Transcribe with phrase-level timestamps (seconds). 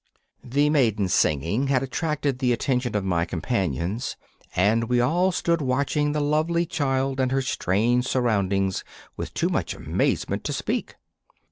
[0.43, 4.17] The maiden's singing had attracted the attention of my companions,
[4.55, 8.83] and we all stood watching the lovely child and her strange surroundings
[9.15, 10.95] with too much amazement to speak.